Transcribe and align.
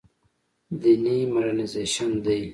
دیني 0.81 1.17
مډرنیزېشن 1.33 2.11
دی. 2.25 2.41